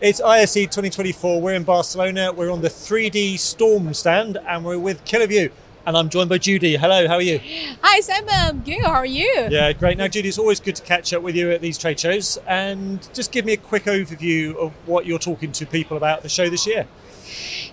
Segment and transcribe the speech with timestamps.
[0.00, 1.40] It's ISE 2024.
[1.40, 2.32] We're in Barcelona.
[2.32, 5.50] We're on the 3D Storm stand and we're with Kiloview.
[5.84, 6.76] And I'm joined by Judy.
[6.76, 7.40] Hello, how are you?
[7.82, 8.62] Hi, Simon.
[8.64, 8.84] Good.
[8.84, 9.48] How are you?
[9.50, 9.98] Yeah, great.
[9.98, 12.38] Now, Judy, it's always good to catch up with you at these trade shows.
[12.46, 16.28] And just give me a quick overview of what you're talking to people about the
[16.28, 16.86] show this year.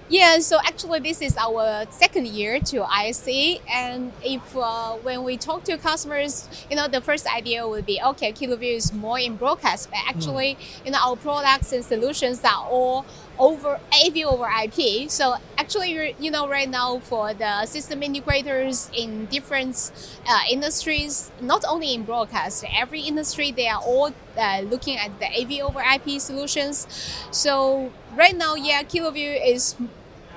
[0.07, 5.35] Yeah, so actually, this is our second year to ISE, and if uh, when we
[5.35, 9.35] talk to customers, you know, the first idea would be okay, Kiloview is more in
[9.35, 10.85] broadcast, but actually, mm.
[10.85, 13.03] you know, our products and solutions are all
[13.37, 15.09] over AV over IP.
[15.09, 19.91] So actually, you know, right now for the system integrators in different
[20.27, 25.27] uh, industries, not only in broadcast, every industry they are all uh, looking at the
[25.27, 26.87] AV over IP solutions.
[27.31, 29.75] So right now, yeah, KiloView is.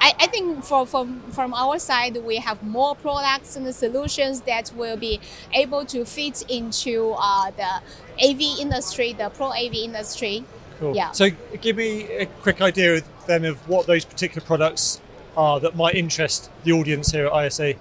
[0.00, 4.70] I, I think for, from from our side, we have more products and solutions that
[4.76, 5.18] will be
[5.52, 7.82] able to fit into uh, the
[8.24, 10.44] AV industry, the pro AV industry.
[10.78, 10.94] Cool.
[10.94, 11.10] Yeah.
[11.12, 15.00] So give me a quick idea then of what those particular products
[15.36, 17.74] are that might interest the audience here at ISE.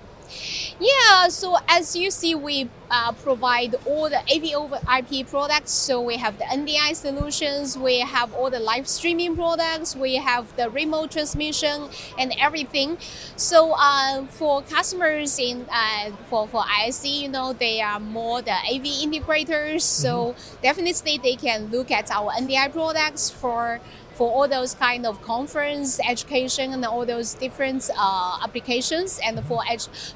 [0.80, 5.72] Yeah, so as you see, we uh, provide all the AV over IP products.
[5.72, 10.55] So we have the NDI solutions, we have all the live streaming products, we have
[10.55, 12.98] the remote transmission and everything.
[13.36, 18.53] So uh, for customers in uh, for for ISE, you know, they are more the
[18.53, 19.81] AV integrators.
[19.81, 20.61] So mm-hmm.
[20.61, 23.80] definitely they can look at our NDI products for
[24.18, 29.20] for all those kind of conference education and all those different uh, applications.
[29.23, 29.62] And for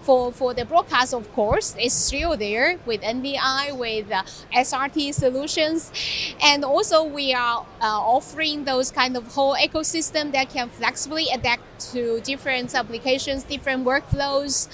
[0.02, 5.92] for for the broadcast of course it's still there with NDI with uh, SRT solutions.
[6.44, 11.64] And also we are uh, offering those kind of whole ecosystem that can flexibly adapt
[11.92, 14.68] to different applications different workflows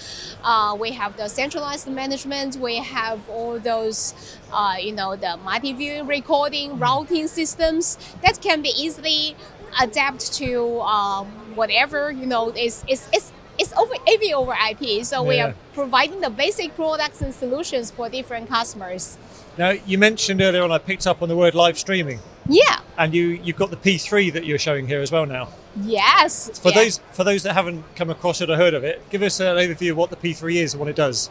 [0.44, 6.03] uh, we have the centralized management we have all those uh, you know, the multi-view
[6.03, 9.36] recording routing systems that can be easily
[9.81, 15.03] adapt to um, whatever you know is is is it's over AV over IP.
[15.03, 15.30] So yeah.
[15.30, 19.17] we are providing the basic products and solutions for different customers.
[19.58, 22.20] Now you mentioned earlier on, I picked up on the word live streaming.
[22.48, 22.80] Yeah.
[22.97, 25.49] And you you've got the P3 that you're showing here as well now.
[25.83, 26.59] Yes.
[26.59, 29.39] For those for those that haven't come across it or heard of it, give us
[29.39, 31.30] an overview of what the P3 is and what it does.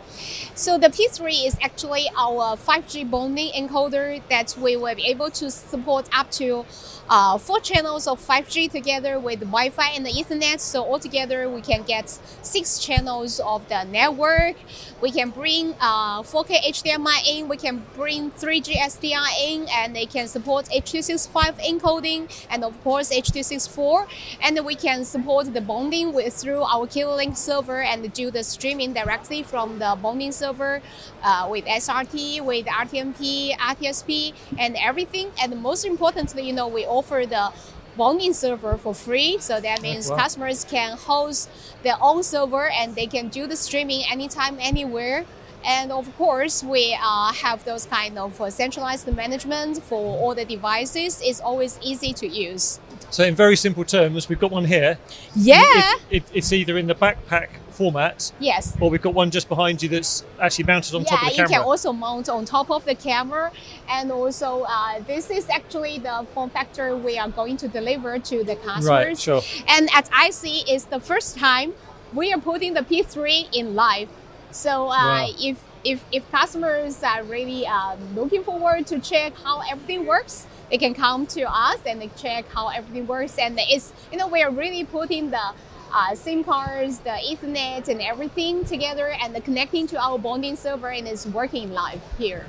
[0.55, 5.51] So the P3 is actually our 5G bonding encoder that we will be able to
[5.51, 6.65] support up to
[7.09, 10.61] uh, four channels of 5G together with Wi-Fi and the Ethernet.
[10.61, 12.09] So altogether, we can get
[12.43, 14.57] six channels of the network.
[15.01, 17.49] We can bring uh, 4K HDMI in.
[17.49, 23.13] We can bring 3G SDI in, and they can support H.265 encoding and of course
[23.13, 24.07] H.264.
[24.43, 28.93] And we can support the bonding with through our KiloLink server and do the streaming
[28.93, 30.81] directly from the bonding server
[31.23, 35.31] uh, with SRT, with RTMP, RTSP, and everything.
[35.43, 37.53] And most importantly, you know, we offer the
[37.97, 39.39] bonding server for free.
[39.39, 40.17] So that means wow.
[40.17, 41.49] customers can host
[41.83, 45.25] their own server and they can do the streaming anytime, anywhere.
[45.67, 50.45] And of course, we uh, have those kind of uh, centralized management for all the
[50.45, 51.21] devices.
[51.23, 52.79] It's always easy to use.
[53.11, 54.99] So, in very simple terms, we've got one here.
[55.35, 55.93] Yeah.
[56.09, 58.33] It, it, it's either in the backpack format.
[58.39, 58.77] Yes.
[58.81, 61.35] Or we've got one just behind you that's actually mounted on yeah, top of the
[61.35, 61.51] camera.
[61.51, 63.53] Yeah, you can also mount on top of the camera.
[63.89, 68.45] And also, uh, this is actually the form factor we are going to deliver to
[68.45, 68.87] the customers.
[68.89, 69.43] Right, sure.
[69.69, 71.75] And at ISE, it's the first time
[72.15, 74.09] we are putting the P3 in live.
[74.57, 75.29] So uh, wow.
[75.39, 80.79] if, if, if customers are really uh, looking forward to check how everything works, they
[80.79, 83.37] can come to us and they check how everything works.
[83.39, 85.53] And it's, you know, we are really putting the
[85.93, 90.89] uh, SIM cards, the Ethernet, and everything together, and the connecting to our bonding server,
[90.89, 92.47] and it's working live here.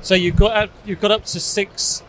[0.00, 2.02] So you've got you've got up to six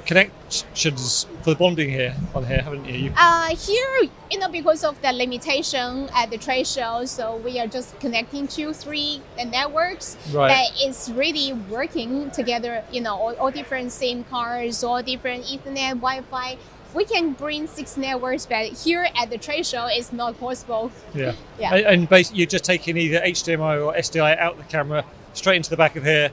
[0.00, 3.12] connections for the bonding here on here, haven't you?
[3.16, 7.66] Uh, here, you know, because of the limitation at the trade show, so we are
[7.66, 10.16] just connecting two, three networks.
[10.32, 10.48] Right.
[10.48, 12.84] That is really working together.
[12.90, 16.58] You know, all, all different SIM cards, all different Ethernet, Wi-Fi
[16.94, 20.92] we can bring six networks, but here at the trade show, it's not possible.
[21.14, 21.34] Yeah.
[21.58, 21.74] yeah.
[21.74, 25.76] And, basically, you're just taking either HDMI or SDI out the camera, straight into the
[25.76, 26.30] back of here,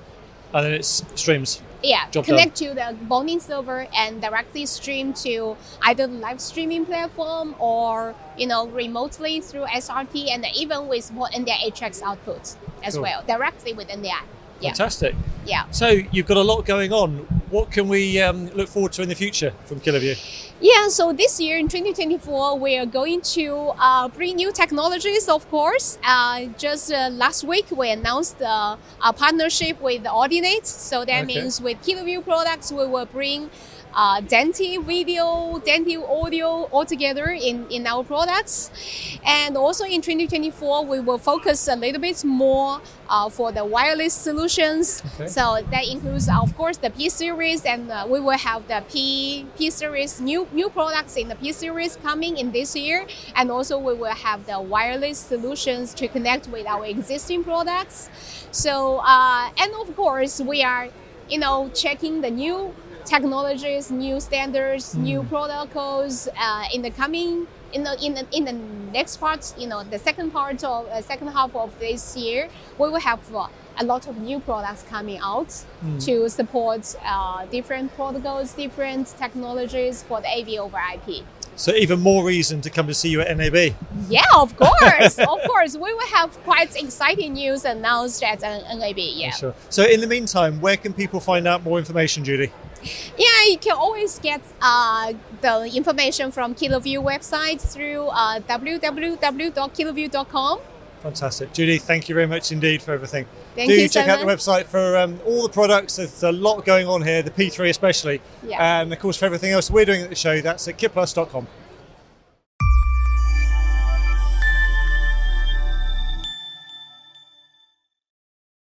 [0.53, 1.61] and then it streams.
[1.83, 7.55] Yeah, connect to the bonding server and directly stream to either the live streaming platform
[7.57, 13.03] or you know remotely through SRT and even with more NDI HX output as cool.
[13.03, 14.23] well, directly with NDI.
[14.59, 14.69] Yeah.
[14.69, 15.15] Fantastic.
[15.45, 15.69] Yeah.
[15.71, 17.38] So you've got a lot going on.
[17.49, 20.15] What can we um, look forward to in the future from Kiloview?
[20.61, 25.49] Yeah, so this year in 2024, we are going to uh, bring new technologies, of
[25.49, 25.97] course.
[26.03, 30.67] Uh, just uh, last week, we announced uh, a partnership with Audinate.
[30.67, 31.25] So that okay.
[31.25, 33.49] means with Kiloview products, we will bring
[33.93, 38.71] uh, Dante video, Dante audio all together in, in our products.
[39.25, 44.13] And also in 2024, we will focus a little bit more uh, for the wireless
[44.13, 45.01] solutions.
[45.15, 45.27] Okay.
[45.27, 49.45] So that includes, of course, the P series, and uh, we will have the P
[49.57, 53.05] P series new new products in the P series coming in this year,
[53.35, 58.09] and also we will have the wireless solutions to connect with our existing products.
[58.51, 60.89] So uh, and of course, we are,
[61.27, 62.73] you know, checking the new
[63.05, 68.53] technologies, new standards, new protocols uh, in the coming in the in the in the
[68.91, 72.89] next part, you know, the second part of uh, second half of this year, we
[72.89, 73.47] will have uh,
[73.77, 75.63] a lot of new products coming out
[75.99, 81.23] to support uh, different protocols, different technologies for the AV over IP.
[81.55, 83.75] So even more reason to come to see you at NAB.
[84.09, 88.97] Yeah, of course, of course, we will have quite exciting news announced at uh, NAB.
[88.97, 89.31] Yeah.
[89.31, 89.53] Sure.
[89.69, 92.51] So in the meantime, where can people find out more information, Judy?
[93.17, 100.59] Yeah, you can always get uh, the information from KiloView website through uh, www.kiloview.com.
[101.01, 101.53] Fantastic.
[101.53, 103.25] Judy, thank you very much indeed for everything.
[103.55, 105.95] Thank Do you so check out the website for um, all the products.
[105.95, 108.21] There's a lot going on here, the P3 especially.
[108.45, 108.81] Yeah.
[108.81, 111.47] And of course, for everything else we're doing at the show, that's at kitplus.com.